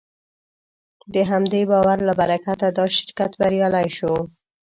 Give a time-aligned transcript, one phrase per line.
[1.13, 4.13] د همدې باور له برکته دا شرکت بریالی شو.